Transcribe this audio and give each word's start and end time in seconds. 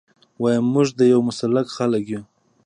ويم 0.41 0.65
موږ 0.73 0.87
د 0.99 1.01
يو 1.11 1.19
مسلک 1.29 1.67
خلک 1.77 2.03
يو. 2.13 2.21